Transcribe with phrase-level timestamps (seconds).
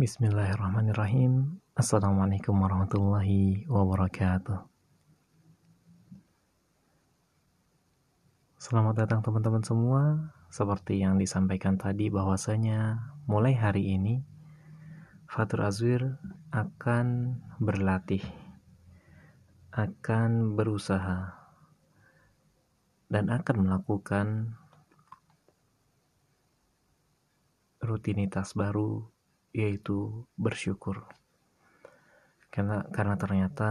[0.00, 1.60] Bismillahirrahmanirrahim.
[1.76, 4.56] Assalamualaikum warahmatullahi wabarakatuh.
[8.56, 10.32] Selamat datang teman-teman semua.
[10.48, 14.24] Seperti yang disampaikan tadi bahwasanya mulai hari ini
[15.28, 16.16] Fatur Azwir
[16.48, 18.24] akan berlatih,
[19.68, 21.28] akan berusaha,
[23.12, 24.56] dan akan melakukan
[27.84, 29.19] rutinitas baru
[29.50, 31.06] yaitu bersyukur.
[32.50, 33.70] Karena karena ternyata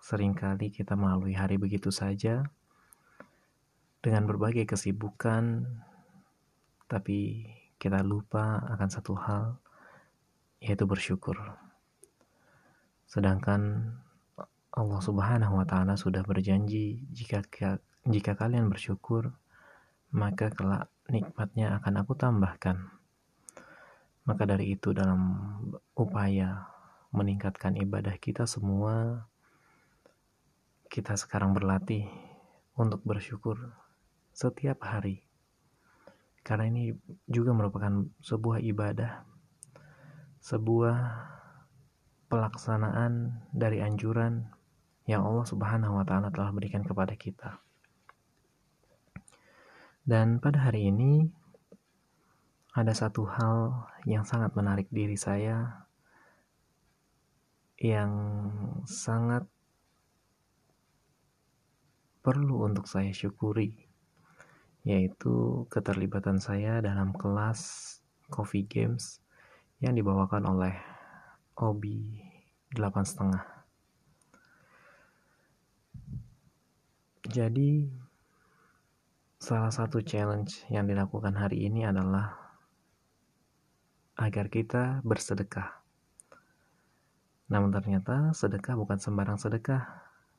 [0.00, 2.46] sering kali kita melalui hari begitu saja
[4.00, 5.66] dengan berbagai kesibukan
[6.88, 9.44] tapi kita lupa akan satu hal
[10.58, 11.36] yaitu bersyukur.
[13.04, 13.92] Sedangkan
[14.72, 17.44] Allah Subhanahu wa taala sudah berjanji jika
[18.08, 19.34] jika kalian bersyukur
[20.08, 22.97] maka kelak nikmatnya akan aku tambahkan.
[24.28, 25.40] Maka dari itu dalam
[25.96, 26.68] upaya
[27.16, 29.24] meningkatkan ibadah kita semua,
[30.92, 32.04] kita sekarang berlatih
[32.76, 33.72] untuk bersyukur
[34.36, 35.24] setiap hari.
[36.44, 36.92] Karena ini
[37.24, 39.24] juga merupakan sebuah ibadah,
[40.44, 40.96] sebuah
[42.28, 44.52] pelaksanaan dari anjuran
[45.08, 47.64] yang Allah Subhanahu wa taala telah berikan kepada kita.
[50.08, 51.32] Dan pada hari ini
[52.78, 55.82] ada satu hal yang sangat menarik diri saya
[57.82, 58.14] yang
[58.86, 59.42] sangat
[62.22, 63.74] perlu untuk saya syukuri
[64.86, 67.98] yaitu keterlibatan saya dalam kelas
[68.30, 69.18] Coffee Games
[69.82, 70.78] yang dibawakan oleh
[71.58, 72.22] Obi
[72.70, 73.42] delapan setengah.
[77.26, 77.90] Jadi
[79.42, 82.37] salah satu challenge yang dilakukan hari ini adalah
[84.18, 85.78] agar kita bersedekah.
[87.48, 89.86] Namun ternyata sedekah bukan sembarang sedekah,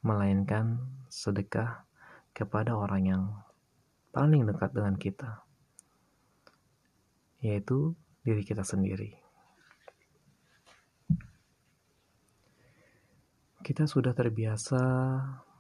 [0.03, 1.87] melainkan sedekah
[2.35, 3.23] kepada orang yang
[4.11, 5.41] paling dekat dengan kita,
[7.39, 9.15] yaitu diri kita sendiri.
[13.63, 14.81] Kita sudah terbiasa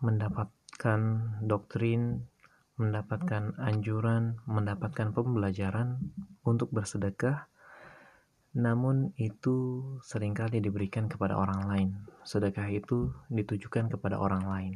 [0.03, 0.99] mendapatkan
[1.45, 2.25] doktrin,
[2.75, 5.99] mendapatkan anjuran, mendapatkan pembelajaran
[6.43, 7.47] untuk bersedekah
[8.57, 11.89] namun itu sering kali diberikan kepada orang lain.
[12.25, 14.73] Sedekah itu ditujukan kepada orang lain.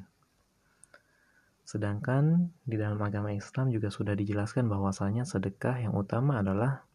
[1.64, 6.86] Sedangkan di dalam agama Islam juga sudah dijelaskan bahwasanya sedekah yang utama adalah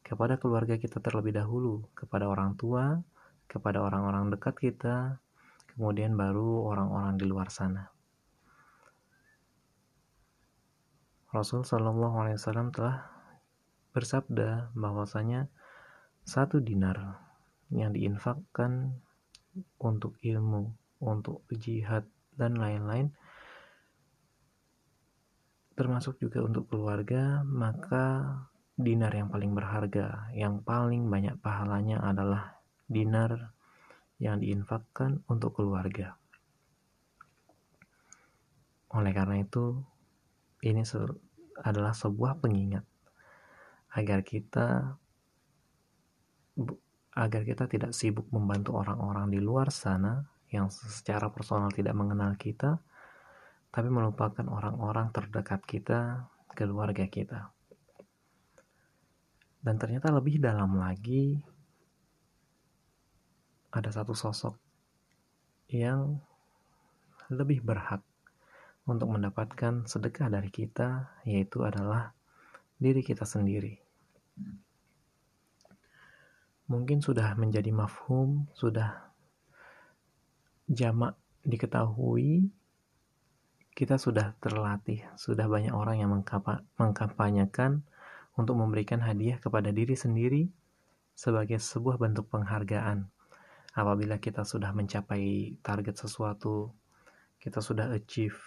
[0.00, 3.02] kepada keluarga kita terlebih dahulu, kepada orang tua,
[3.50, 5.20] kepada orang-orang dekat kita,
[5.74, 7.92] kemudian baru orang-orang di luar sana.
[11.30, 13.06] Rasul Shallallahu Alaihi Wasallam telah
[13.94, 15.46] bersabda bahwasanya
[16.24, 17.20] satu dinar
[17.70, 18.98] yang diinfakkan
[19.78, 23.12] untuk ilmu, untuk jihad, dan lain-lain,
[25.76, 28.36] termasuk juga untuk keluarga, maka
[28.80, 33.52] dinar yang paling berharga, yang paling banyak pahalanya adalah dinar
[34.20, 36.16] yang diinfakkan untuk keluarga.
[38.90, 39.80] Oleh karena itu,
[40.64, 40.82] ini
[41.60, 42.84] adalah sebuah pengingat
[43.94, 44.99] agar kita
[47.14, 52.78] agar kita tidak sibuk membantu orang-orang di luar sana yang secara personal tidak mengenal kita,
[53.70, 57.50] tapi melupakan orang-orang terdekat kita, keluarga kita.
[59.60, 61.38] Dan ternyata lebih dalam lagi,
[63.70, 64.54] ada satu sosok
[65.70, 66.18] yang
[67.30, 68.02] lebih berhak
[68.88, 72.10] untuk mendapatkan sedekah dari kita, yaitu adalah
[72.80, 73.78] diri kita sendiri
[76.70, 79.10] mungkin sudah menjadi mafhum, sudah
[80.70, 82.46] jamak diketahui,
[83.74, 86.14] kita sudah terlatih, sudah banyak orang yang
[86.78, 87.82] mengkampanyekan
[88.38, 90.46] untuk memberikan hadiah kepada diri sendiri
[91.18, 93.10] sebagai sebuah bentuk penghargaan.
[93.74, 96.70] Apabila kita sudah mencapai target sesuatu,
[97.42, 98.38] kita sudah achieve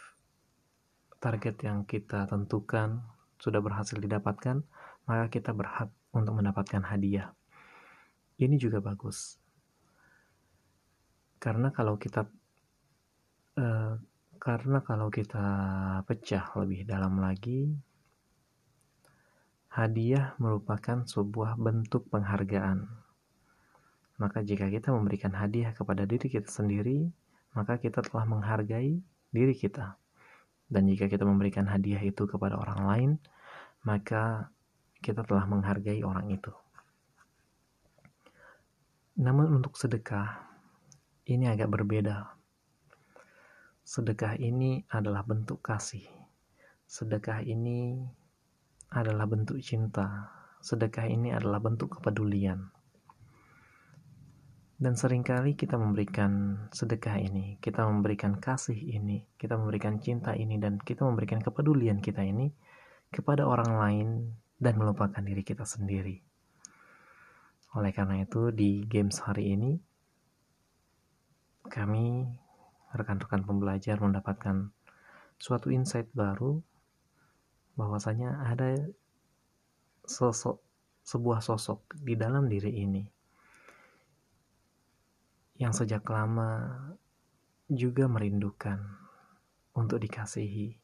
[1.19, 3.03] target yang kita tentukan,
[3.36, 4.63] sudah berhasil didapatkan,
[5.12, 7.36] maka kita berhak untuk mendapatkan hadiah
[8.41, 9.38] ini juga bagus.
[11.38, 12.25] Karena kalau kita
[13.59, 13.94] uh,
[14.39, 15.45] karena kalau kita
[16.03, 17.71] pecah lebih dalam lagi
[19.71, 22.88] hadiah merupakan sebuah bentuk penghargaan.
[24.21, 27.09] Maka jika kita memberikan hadiah kepada diri kita sendiri
[27.53, 28.97] maka kita telah menghargai
[29.30, 30.00] diri kita.
[30.69, 33.12] Dan jika kita memberikan hadiah itu kepada orang lain
[33.83, 34.47] maka
[35.03, 36.56] kita telah menghargai orang itu
[39.13, 40.42] Namun untuk sedekah,
[41.30, 42.33] ini agak berbeda.
[43.86, 46.01] Sedekah ini adalah bentuk kasih.
[46.89, 48.01] Sedekah ini
[48.89, 50.33] adalah bentuk cinta.
[50.65, 52.74] Sedekah ini adalah bentuk kepedulian.
[54.81, 60.57] Dan sering kali kita memberikan sedekah ini, kita memberikan kasih ini, kita memberikan cinta ini,
[60.57, 62.50] dan kita memberikan kepedulian kita ini
[63.13, 64.07] kepada orang lain
[64.57, 66.32] dan melupakan diri kita sendiri.
[67.73, 69.71] Oleh karena itu, di games hari ini,
[71.65, 72.29] kami,
[72.93, 74.69] rekan-rekan pembelajar, mendapatkan
[75.41, 76.61] suatu insight baru
[77.73, 78.77] bahwasanya ada
[80.05, 80.61] sosok
[81.03, 83.03] sebuah sosok di dalam diri ini
[85.59, 86.79] yang sejak lama
[87.67, 88.77] juga merindukan
[89.73, 90.75] untuk dikasihi,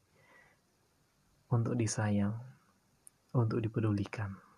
[1.54, 2.36] untuk disayang,
[3.36, 4.49] untuk dipedulikan.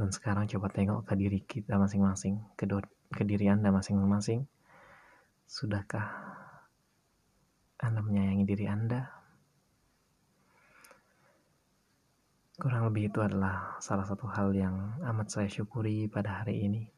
[0.00, 2.64] Dan sekarang coba tengok ke diri kita masing-masing, ke,
[3.12, 4.48] ke diri Anda masing-masing.
[5.44, 6.08] Sudahkah
[7.84, 9.04] Anda menyayangi diri Anda?
[12.56, 16.88] Kurang lebih itu adalah salah satu hal yang amat saya syukuri pada hari ini.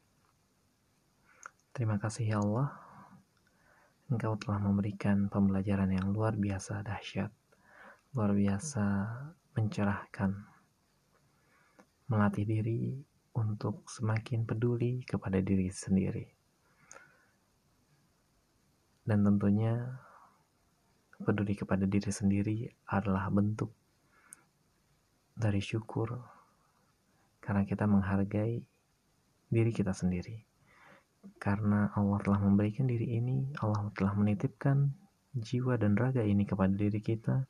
[1.75, 2.71] Terima kasih ya Allah,
[4.07, 7.35] Engkau telah memberikan pembelajaran yang luar biasa dahsyat,
[8.15, 8.83] luar biasa
[9.59, 10.52] mencerahkan,
[12.13, 13.01] melatih diri
[13.33, 16.29] untuk semakin peduli kepada diri sendiri.
[19.03, 19.73] Dan tentunya
[21.17, 23.73] peduli kepada diri sendiri adalah bentuk
[25.33, 26.13] dari syukur
[27.41, 28.61] karena kita menghargai
[29.49, 30.45] diri kita sendiri.
[31.41, 34.91] Karena Allah telah memberikan diri ini, Allah telah menitipkan
[35.33, 37.47] jiwa dan raga ini kepada diri kita,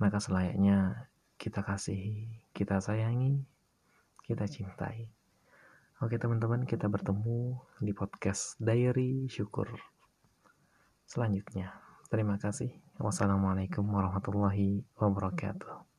[0.00, 1.10] maka selayaknya
[1.44, 3.44] kita kasihi, kita sayangi,
[4.24, 5.12] kita cintai.
[6.00, 9.68] Oke teman-teman, kita bertemu di podcast Diary Syukur
[11.04, 11.76] selanjutnya.
[12.08, 12.72] Terima kasih.
[12.96, 15.93] Wassalamualaikum warahmatullahi wabarakatuh.